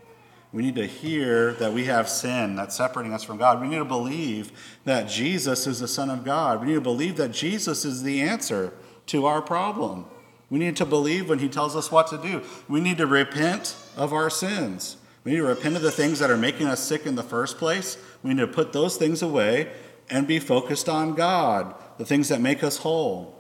[0.54, 3.60] We need to hear that we have sin that's separating us from God.
[3.60, 4.54] We need to believe
[4.86, 6.62] that Jesus is the Son of God.
[6.62, 8.72] We need to believe that Jesus is the answer
[9.08, 10.06] to our problem.
[10.50, 12.44] We need to believe when He tells us what to do.
[12.70, 14.96] We need to repent of our sins.
[15.26, 17.58] We need to repent of the things that are making us sick in the first
[17.58, 17.98] place.
[18.24, 19.70] We need to put those things away
[20.10, 23.39] and be focused on God, the things that make us whole.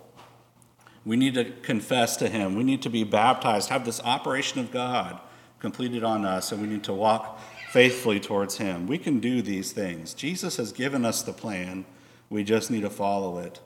[1.09, 2.53] We need to confess to Him.
[2.53, 5.19] We need to be baptized, have this operation of God
[5.57, 7.39] completed on us, and we need to walk
[7.71, 8.85] faithfully towards Him.
[8.85, 10.13] We can do these things.
[10.13, 11.85] Jesus has given us the plan,
[12.29, 13.59] we just need to follow it.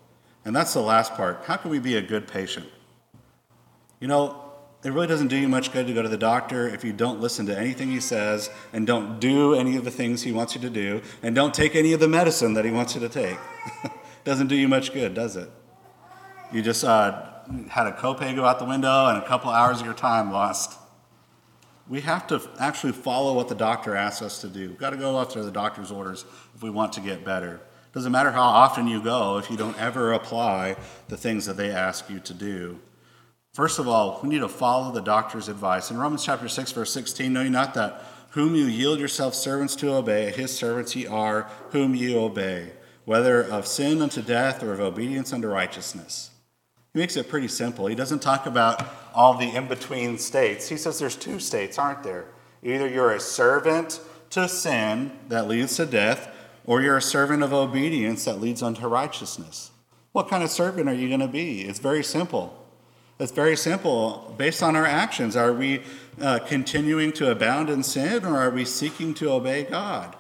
[0.45, 1.43] And that's the last part.
[1.43, 2.65] How can we be a good patient?
[3.99, 4.41] You know,
[4.81, 7.19] it really doesn't do you much good to go to the doctor if you don't
[7.19, 10.61] listen to anything he says and don't do any of the things he wants you
[10.61, 13.37] to do and don't take any of the medicine that he wants you to take.
[14.23, 15.51] doesn't do you much good, does it?
[16.53, 17.31] You just uh,
[17.69, 20.77] had a copay go out the window and a couple hours of your time lost.
[21.87, 24.69] We have to actually follow what the doctor asks us to do.
[24.69, 26.25] We've got to go after the doctor's orders
[26.55, 27.61] if we want to get better.
[27.93, 30.77] Doesn't matter how often you go if you don't ever apply
[31.09, 32.79] the things that they ask you to do.
[33.53, 35.91] First of all, we need to follow the doctor's advice.
[35.91, 39.75] In Romans chapter 6, verse 16, know ye not that whom you yield yourselves servants
[39.75, 42.71] to obey, his servants ye are, whom ye obey,
[43.05, 46.31] whether of sin unto death or of obedience unto righteousness.
[46.93, 47.87] He makes it pretty simple.
[47.87, 50.69] He doesn't talk about all the in between states.
[50.69, 52.25] He says there's two states, aren't there?
[52.61, 56.29] Either you're a servant to sin that leads to death,
[56.65, 59.71] or you're a servant of obedience that leads unto righteousness.
[60.11, 61.61] What kind of servant are you going to be?
[61.61, 62.63] It's very simple.
[63.19, 64.33] It's very simple.
[64.37, 65.81] Based on our actions, are we
[66.21, 70.15] uh, continuing to abound in sin or are we seeking to obey God?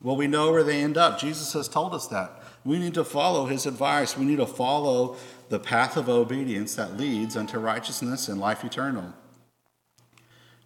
[0.00, 1.18] Well, we know where they end up.
[1.18, 2.43] Jesus has told us that.
[2.64, 4.16] We need to follow his advice.
[4.16, 5.16] We need to follow
[5.50, 9.12] the path of obedience that leads unto righteousness and life eternal.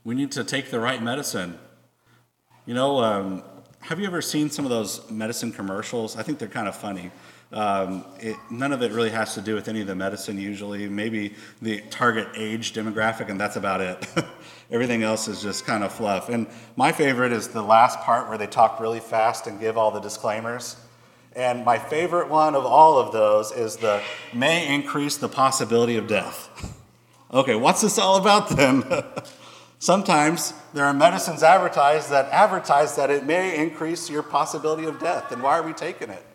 [0.04, 1.58] We need to take the right medicine.
[2.66, 3.42] You know, um,
[3.80, 6.16] have you ever seen some of those medicine commercials?
[6.16, 7.10] I think they're kind of funny.
[7.50, 10.88] Um, it, none of it really has to do with any of the medicine usually.
[10.88, 14.06] Maybe the target age demographic, and that's about it.
[14.70, 16.28] Everything else is just kind of fluff.
[16.28, 19.90] And my favorite is the last part where they talk really fast and give all
[19.90, 20.76] the disclaimers.
[21.38, 24.02] And my favorite one of all of those is the
[24.34, 26.74] may increase the possibility of death.
[27.32, 28.82] okay, what's this all about then?
[29.78, 35.30] Sometimes there are medicines advertised that advertise that it may increase your possibility of death.
[35.30, 36.26] And why are we taking it?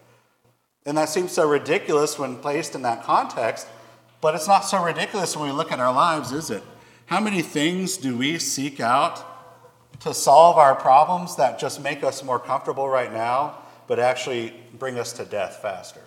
[0.85, 3.67] And that seems so ridiculous when placed in that context,
[4.21, 6.63] but it's not so ridiculous when we look at our lives, is it?
[7.07, 9.21] How many things do we seek out
[9.99, 14.97] to solve our problems that just make us more comfortable right now, but actually bring
[14.97, 16.01] us to death faster?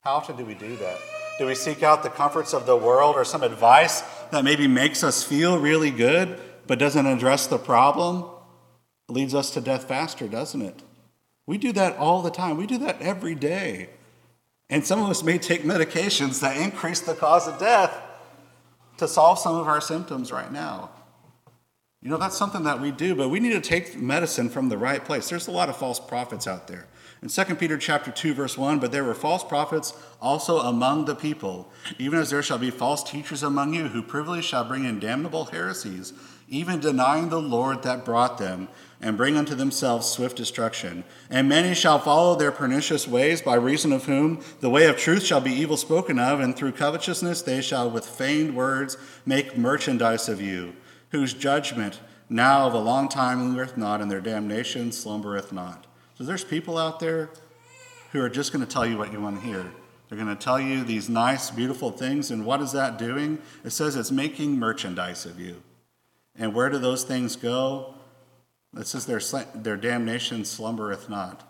[0.00, 0.98] How often do we do that?
[1.38, 5.04] Do we seek out the comforts of the world or some advice that maybe makes
[5.04, 8.24] us feel really good, but doesn't address the problem?
[9.08, 10.82] It leads us to death faster, doesn't it?
[11.46, 12.56] We do that all the time.
[12.56, 13.90] We do that every day.
[14.68, 17.96] And some of us may take medications that increase the cause of death
[18.98, 20.90] to solve some of our symptoms right now.
[22.08, 24.78] You know, that's something that we do, but we need to take medicine from the
[24.78, 25.28] right place.
[25.28, 26.86] There's a lot of false prophets out there.
[27.20, 31.14] In 2 Peter chapter 2 verse 1, but there were false prophets also among the
[31.14, 34.98] people, even as there shall be false teachers among you who privily shall bring in
[34.98, 36.14] damnable heresies,
[36.48, 38.68] even denying the Lord that brought them,
[39.02, 41.04] and bring unto themselves swift destruction.
[41.28, 45.24] And many shall follow their pernicious ways, by reason of whom the way of truth
[45.24, 50.30] shall be evil spoken of, and through covetousness they shall with feigned words make merchandise
[50.30, 50.72] of you,
[51.10, 55.86] whose judgment now of a long time lingereth not, and their damnation slumbereth not.
[56.16, 57.30] So there's people out there
[58.12, 59.70] who are just going to tell you what you want to hear.
[60.08, 63.38] They're going to tell you these nice, beautiful things, and what is that doing?
[63.64, 65.62] It says it's making merchandise of you.
[66.36, 67.94] And where do those things go?
[68.76, 69.20] It says their,
[69.54, 71.44] their damnation slumbereth not.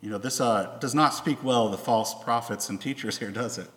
[0.00, 3.30] You know, this uh, does not speak well of the false prophets and teachers here,
[3.30, 3.68] does it?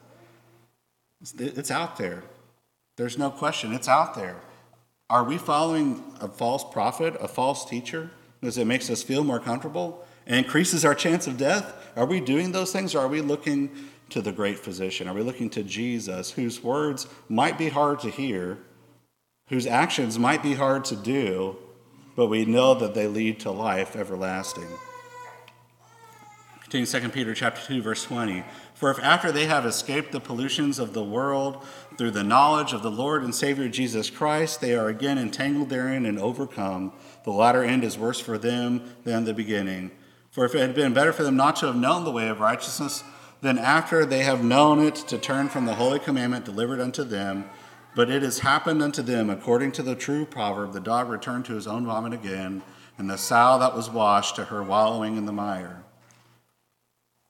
[1.22, 2.24] It's, it's out there.
[2.96, 3.74] There's no question.
[3.74, 4.38] It's out there.
[5.12, 9.42] Are we following a false prophet, a false teacher, because it makes us feel more
[9.42, 11.76] comfortable and increases our chance of death?
[11.98, 13.72] Are we doing those things, or are we looking
[14.12, 15.10] to the great physician?
[15.10, 18.60] Are we looking to Jesus, whose words might be hard to hear,
[19.50, 21.58] whose actions might be hard to do,
[22.16, 24.70] but we know that they lead to life everlasting.
[26.72, 28.46] Continuing 2 Peter chapter 2, verse 20.
[28.76, 31.66] For if after they have escaped the pollutions of the world
[31.98, 36.06] through the knowledge of the Lord and Savior Jesus Christ, they are again entangled therein
[36.06, 36.94] and overcome,
[37.26, 39.92] the latter end is worse for them than the beginning.
[40.30, 42.40] For if it had been better for them not to have known the way of
[42.40, 43.04] righteousness,
[43.42, 47.50] then after they have known it to turn from the holy commandment delivered unto them,
[47.98, 51.54] but it has happened unto them according to the true proverb the dog returned to
[51.56, 52.64] his own vomit again,
[52.98, 55.84] and the sow that was washed to her wallowing in the mire.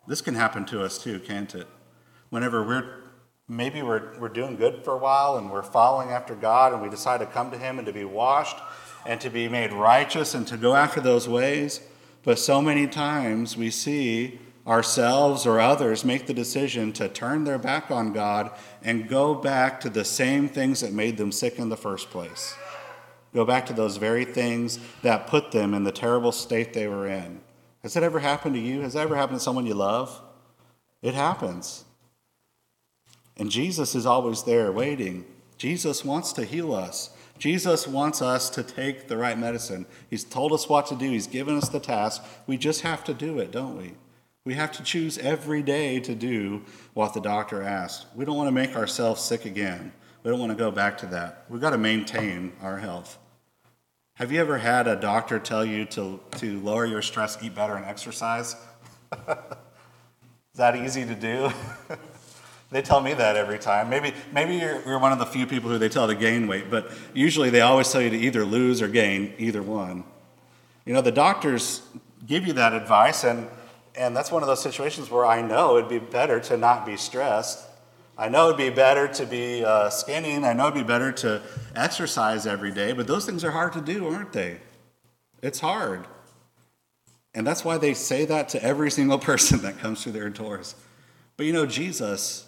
[0.07, 1.67] This can happen to us too, can't it?
[2.29, 3.01] Whenever we're
[3.47, 6.89] maybe we're, we're doing good for a while and we're following after God and we
[6.89, 8.57] decide to come to Him and to be washed
[9.05, 11.81] and to be made righteous and to go after those ways.
[12.23, 17.57] But so many times we see ourselves or others make the decision to turn their
[17.57, 18.51] back on God
[18.83, 22.55] and go back to the same things that made them sick in the first place.
[23.33, 27.07] Go back to those very things that put them in the terrible state they were
[27.07, 27.41] in.
[27.83, 28.81] Has that ever happened to you?
[28.81, 30.21] Has that ever happened to someone you love?
[31.01, 31.85] It happens.
[33.37, 35.25] And Jesus is always there waiting.
[35.57, 37.11] Jesus wants to heal us.
[37.39, 39.87] Jesus wants us to take the right medicine.
[40.09, 42.23] He's told us what to do, He's given us the task.
[42.45, 43.93] We just have to do it, don't we?
[44.45, 46.63] We have to choose every day to do
[46.93, 48.05] what the doctor asked.
[48.15, 49.91] We don't want to make ourselves sick again.
[50.23, 51.45] We don't want to go back to that.
[51.49, 53.17] We've got to maintain our health.
[54.21, 57.75] Have you ever had a doctor tell you to, to lower your stress, eat better,
[57.75, 58.55] and exercise?
[59.27, 61.49] Is that easy to do?
[62.71, 63.89] they tell me that every time.
[63.89, 66.69] Maybe, maybe you're, you're one of the few people who they tell to gain weight,
[66.69, 70.03] but usually they always tell you to either lose or gain, either one.
[70.85, 71.81] You know, the doctors
[72.23, 73.47] give you that advice, and
[73.95, 76.95] and that's one of those situations where I know it'd be better to not be
[76.95, 77.57] stressed.
[78.21, 80.35] I know it'd be better to be uh, skinny.
[80.35, 81.41] I know it'd be better to
[81.75, 84.57] exercise every day, but those things are hard to do, aren't they?
[85.41, 86.05] It's hard.
[87.33, 90.75] And that's why they say that to every single person that comes through their doors.
[91.35, 92.45] But you know, Jesus,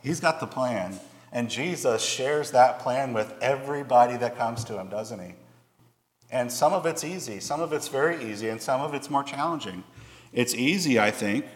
[0.00, 1.00] He's got the plan.
[1.32, 5.34] And Jesus shares that plan with everybody that comes to Him, doesn't He?
[6.30, 9.24] And some of it's easy, some of it's very easy, and some of it's more
[9.24, 9.82] challenging.
[10.32, 11.46] It's easy, I think,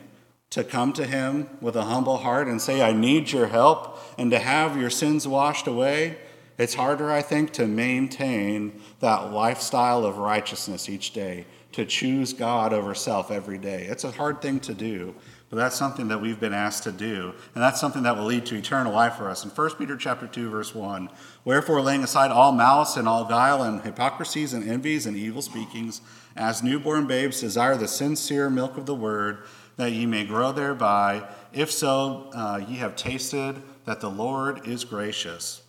[0.51, 4.31] to come to Him with a humble heart and say, I need your help, and
[4.33, 6.19] to have your sins washed away.
[6.59, 12.73] It's harder, I think, to maintain that lifestyle of righteousness each day, to choose God
[12.73, 13.85] over self every day.
[13.85, 15.15] It's a hard thing to do,
[15.49, 18.45] but that's something that we've been asked to do, and that's something that will lead
[18.47, 19.45] to eternal life for us.
[19.45, 21.09] In 1 Peter chapter 2, verse 1,
[21.45, 26.03] wherefore laying aside all malice and all guile and hypocrisies and envies and evil speakings,
[26.37, 29.45] as newborn babes desire the sincere milk of the word,
[29.77, 31.27] that ye may grow thereby.
[31.53, 35.63] If so, uh, ye have tasted that the Lord is gracious.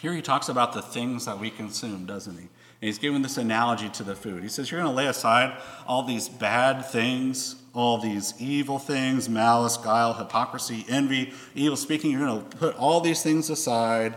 [0.00, 2.48] Here he talks about the things that we consume, doesn't he?
[2.80, 4.42] And he's giving this analogy to the food.
[4.42, 9.28] He says, You're going to lay aside all these bad things, all these evil things,
[9.28, 12.10] malice, guile, hypocrisy, envy, evil speaking.
[12.10, 14.16] You're going to put all these things aside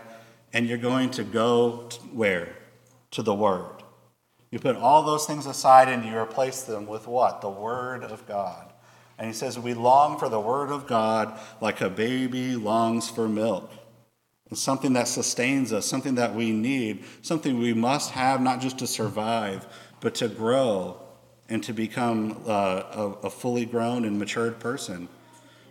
[0.53, 2.55] and you're going to go to where?
[3.11, 3.83] To the Word.
[4.51, 7.41] You put all those things aside and you replace them with what?
[7.41, 8.72] The Word of God.
[9.23, 13.29] And he says, We long for the Word of God like a baby longs for
[13.29, 13.71] milk
[14.51, 18.85] something that sustains us, something that we need, something we must have not just to
[18.85, 19.65] survive,
[20.01, 21.01] but to grow
[21.47, 25.07] and to become uh, a, a fully grown and matured person.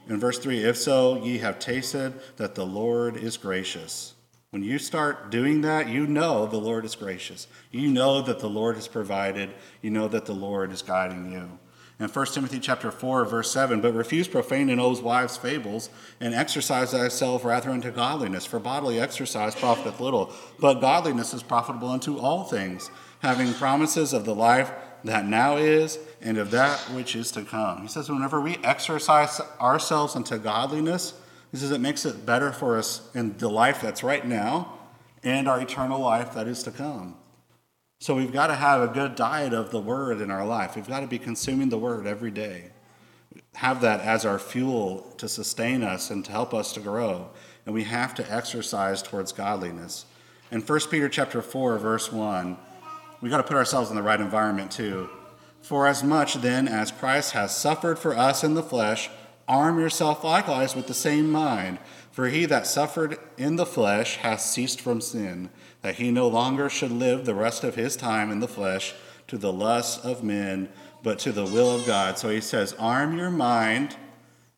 [0.09, 4.15] In verse 3, if so, ye have tasted that the Lord is gracious.
[4.51, 7.47] When you start doing that, you know the Lord is gracious.
[7.71, 9.51] You know that the Lord has provided.
[9.83, 11.61] You know that the Lord is guiding you
[12.03, 15.89] in 1 Timothy chapter 4, verse 7, but refuse profane and old wives' fables,
[16.21, 18.45] and exercise thyself rather unto godliness.
[18.45, 22.91] For bodily exercise profiteth little, but godliness is profitable unto all things,
[23.21, 24.73] having promises of the life
[25.05, 27.83] that now is and of that which is to come.
[27.83, 31.15] He says, whenever we exercise ourselves unto godliness,
[31.51, 34.79] he says it makes it better for us in the life that's right now
[35.23, 37.17] and our eternal life that is to come.
[38.03, 40.75] So we've got to have a good diet of the Word in our life.
[40.75, 42.73] We've got to be consuming the Word every day.
[43.55, 47.29] Have that as our fuel to sustain us and to help us to grow.
[47.65, 50.07] And we have to exercise towards godliness.
[50.51, 52.59] In 1 Peter chapter 4, verse 1,
[53.21, 55.09] we got to put ourselves in the right environment too.
[55.61, 59.11] For as much then as Christ has suffered for us in the flesh,
[59.47, 61.79] arm yourself likewise with the same mind.
[62.11, 65.51] For he that suffered in the flesh hath ceased from sin
[65.83, 68.95] that he no longer should live the rest of his time in the flesh
[69.27, 70.69] to the lusts of men,
[71.03, 72.19] but to the will of God.
[72.19, 73.97] So he says, arm your mind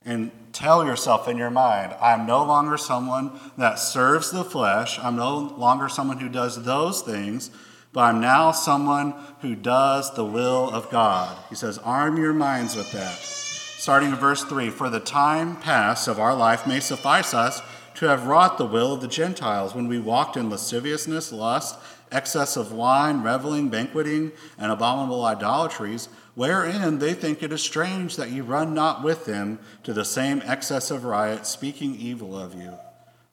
[0.04, 4.98] and tell yourself in your mind, I'm no longer someone that serves the flesh.
[4.98, 7.50] I'm no longer someone who does those things,
[7.92, 11.36] but I'm now someone who does the will of God.
[11.48, 13.14] He says, arm your minds with that.
[13.16, 17.60] Starting in verse 3 For the time past of our life may suffice us
[17.94, 21.78] to have wrought the will of the Gentiles when we walked in lasciviousness, lust,
[22.10, 28.30] excess of wine, reveling, banqueting, and abominable idolatries, wherein they think it is strange that
[28.30, 32.74] ye run not with them to the same excess of riot, speaking evil of you.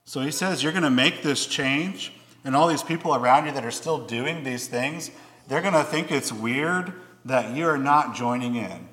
[0.05, 3.51] So he says, You're going to make this change, and all these people around you
[3.53, 5.11] that are still doing these things,
[5.47, 6.93] they're going to think it's weird
[7.25, 8.87] that you are not joining in.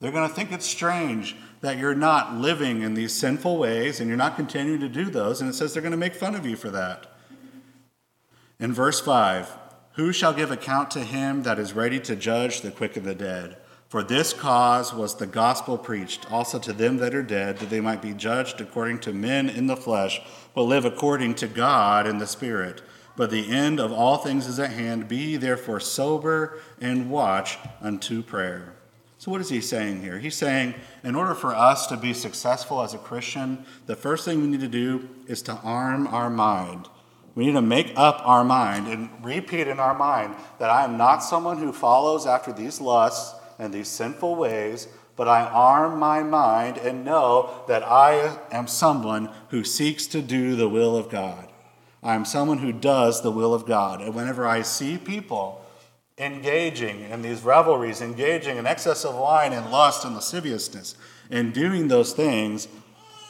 [0.00, 4.08] They're going to think it's strange that you're not living in these sinful ways and
[4.08, 5.40] you're not continuing to do those.
[5.40, 7.06] And it says they're going to make fun of you for that.
[8.58, 9.56] In verse 5,
[9.92, 13.14] who shall give account to him that is ready to judge the quick and the
[13.14, 13.56] dead?
[13.88, 17.80] For this cause was the gospel preached also to them that are dead, that they
[17.80, 20.20] might be judged according to men in the flesh,
[20.54, 22.82] but live according to God in the Spirit.
[23.16, 25.08] But the end of all things is at hand.
[25.08, 28.74] Be therefore sober and watch unto prayer.
[29.20, 30.18] So, what is he saying here?
[30.18, 34.40] He's saying, in order for us to be successful as a Christian, the first thing
[34.40, 36.88] we need to do is to arm our mind.
[37.34, 40.96] We need to make up our mind and repeat in our mind that I am
[40.96, 46.22] not someone who follows after these lusts and these sinful ways, but I arm my
[46.22, 51.46] mind and know that I am someone who seeks to do the will of God.
[52.02, 54.00] I am someone who does the will of God.
[54.00, 55.59] And whenever I see people
[56.20, 60.94] engaging in these revelries, engaging in excess of wine and lust and lasciviousness,
[61.30, 62.68] and doing those things,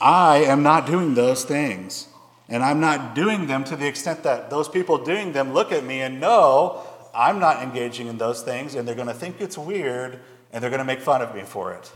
[0.01, 2.09] I am not doing those things.
[2.49, 5.85] And I'm not doing them to the extent that those people doing them look at
[5.85, 6.83] me and know
[7.15, 10.19] I'm not engaging in those things, and they're going to think it's weird,
[10.53, 11.93] and they're going to make fun of me for it.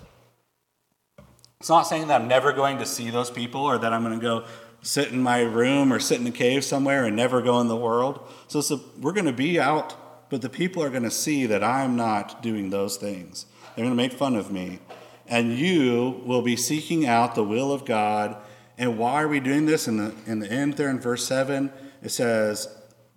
[1.59, 4.19] It's not saying that I'm never going to see those people or that I'm going
[4.19, 4.45] to go
[4.83, 7.77] sit in my room or sit in a cave somewhere and never go in the
[7.77, 8.21] world.
[8.49, 9.97] So, so we're going to be out
[10.31, 13.47] but the people are going to see that I'm not doing those things.
[13.75, 14.81] They're going to make fun of me.
[15.27, 18.37] And you will be seeking out the will of God.
[18.77, 19.89] And why are we doing this?
[19.89, 21.73] In the, in the end, there in verse 7,
[22.03, 22.69] it says,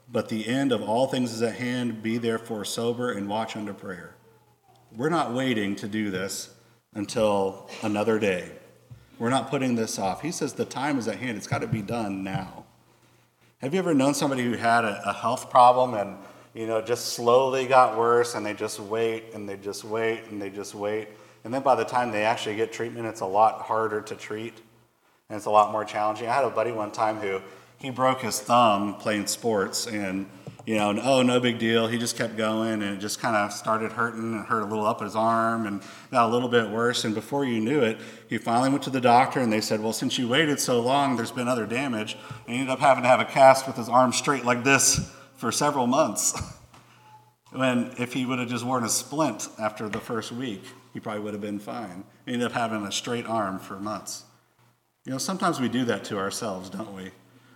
[0.10, 2.02] But the end of all things is at hand.
[2.02, 4.16] Be therefore sober and watch unto prayer.
[4.96, 6.54] We're not waiting to do this
[6.94, 8.52] until another day.
[9.20, 10.22] We're not putting this off.
[10.22, 11.38] He says the time is at hand.
[11.38, 12.66] It's got to be done now.
[13.60, 16.18] Have you ever known somebody who had a, a health problem and
[16.58, 20.42] you know, just slowly got worse and they just wait and they just wait and
[20.42, 21.08] they just wait.
[21.44, 24.56] And then by the time they actually get treatment, it's a lot harder to treat
[25.30, 26.28] and it's a lot more challenging.
[26.28, 27.42] I had a buddy one time who
[27.78, 30.28] he broke his thumb playing sports and
[30.66, 31.88] you know, and, oh, no big deal.
[31.88, 34.86] He just kept going and it just kind of started hurting and hurt a little
[34.86, 35.82] up his arm and
[36.12, 37.06] got a little bit worse.
[37.06, 39.94] And before you knew it, he finally went to the doctor and they said, well,
[39.94, 42.18] since you waited so long, there's been other damage.
[42.48, 45.10] And he ended up having to have a cast with his arm straight like this
[45.38, 46.40] for several months.
[47.52, 50.64] when if he would have just worn a splint after the first week,
[50.94, 52.04] he probably would have been fine.
[52.26, 54.26] He ended up having a straight arm for months.
[55.06, 57.12] You know, sometimes we do that to ourselves, don't we?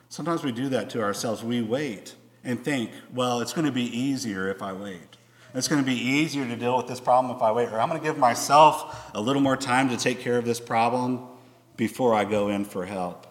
[0.08, 1.44] Sometimes we do that to ourselves.
[1.44, 5.18] We wait and think, well, it's going to be easier if I wait.
[5.54, 7.90] It's going to be easier to deal with this problem if I wait, or I'm
[7.90, 11.28] going to give myself a little more time to take care of this problem
[11.76, 13.28] before I go in for help.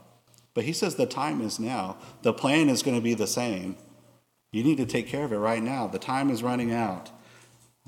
[0.53, 1.97] But he says the time is now.
[2.23, 3.77] The plan is going to be the same.
[4.53, 5.87] You need to take care of it right now.
[5.87, 7.11] The time is running out.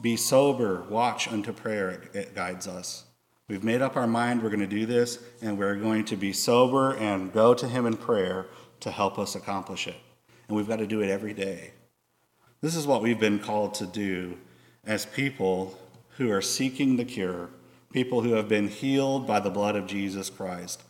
[0.01, 3.05] Be sober, watch unto prayer, it guides us.
[3.49, 6.33] We've made up our mind we're going to do this, and we're going to be
[6.33, 8.47] sober and go to Him in prayer
[8.81, 9.97] to help us accomplish it
[10.53, 11.73] and we've got to do it every day.
[12.61, 14.37] This is what we've been called to do
[14.85, 15.79] as people
[16.19, 17.49] who are seeking the cure,
[17.91, 20.83] people who have been healed by the blood of Jesus Christ.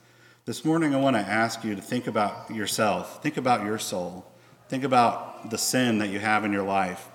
[0.46, 4.26] This morning, I want to ask you to think about yourself, think about your soul,
[4.72, 7.10] think about the sin that you have in your life.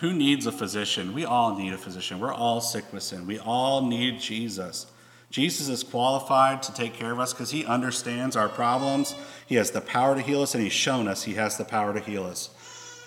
[0.00, 1.14] Who needs a physician?
[1.14, 2.20] We all need a physician.
[2.20, 3.26] We're all sick with sin.
[3.26, 4.84] We all need Jesus.
[5.30, 9.14] Jesus is qualified to take care of us because he understands our problems.
[9.46, 11.94] He has the power to heal us, and he's shown us he has the power
[11.94, 12.50] to heal us.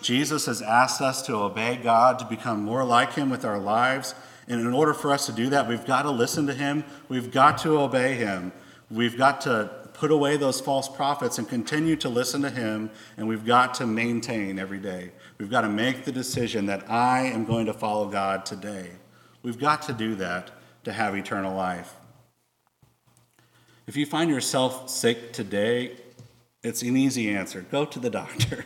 [0.02, 4.16] Jesus has asked us to obey God, to become more like him with our lives.
[4.48, 6.84] And in order for us to do that, we've got to listen to him.
[7.10, 8.54] We've got to obey him.
[8.90, 12.92] We've got to put away those false prophets and continue to listen to him.
[13.18, 15.12] And we've got to maintain every day.
[15.38, 18.92] We've got to make the decision that I am going to follow God today.
[19.42, 20.52] We've got to do that
[20.84, 21.96] to have eternal life.
[23.88, 25.98] If you find yourself sick today,
[26.64, 28.66] it's an easy answer go to the doctor.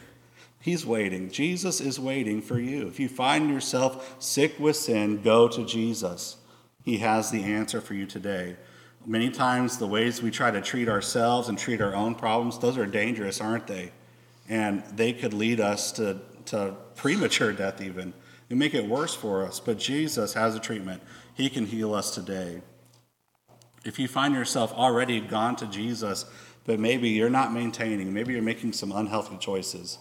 [0.60, 1.32] He's waiting.
[1.32, 2.88] Jesus is waiting for you.
[2.88, 6.38] If you find yourself sick with sin, go to Jesus.
[6.84, 8.58] He has the answer for you today.
[9.10, 12.78] Many times, the ways we try to treat ourselves and treat our own problems, those
[12.78, 13.94] are dangerous, aren't they?
[14.50, 18.14] And they could lead us to, to premature death, even.
[18.50, 19.62] They make it worse for us.
[19.62, 21.02] But Jesus has a treatment,
[21.34, 22.62] He can heal us today.
[23.86, 26.26] If you find yourself already gone to Jesus,
[26.66, 30.00] but maybe you're not maintaining, maybe you're making some unhealthy choices.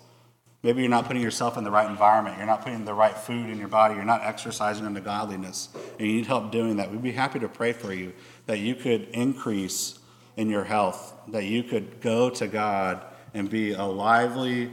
[0.64, 2.38] Maybe you're not putting yourself in the right environment.
[2.38, 3.94] You're not putting the right food in your body.
[3.94, 5.68] You're not exercising unto godliness.
[6.00, 6.90] And you need help doing that.
[6.90, 8.12] We'd be happy to pray for you
[8.46, 9.98] that you could increase
[10.36, 13.02] in your health, that you could go to God
[13.34, 14.70] and be a lively,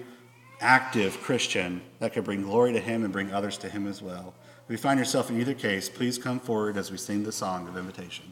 [0.60, 4.34] active Christian that could bring glory to Him and bring others to Him as well.
[4.66, 7.68] If you find yourself in either case, please come forward as we sing the song
[7.68, 8.32] of invitation.